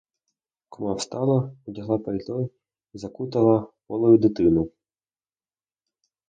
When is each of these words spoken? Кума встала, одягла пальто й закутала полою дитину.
Кума 0.69 0.93
встала, 0.95 1.55
одягла 1.67 1.97
пальто 1.99 2.41
й 2.93 2.97
закутала 2.97 3.67
полою 3.87 4.17
дитину. 4.17 4.69